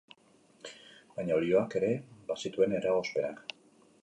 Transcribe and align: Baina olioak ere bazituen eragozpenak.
Baina 1.19 1.37
olioak 1.41 1.77
ere 1.81 1.93
bazituen 2.33 2.77
eragozpenak. 2.81 3.47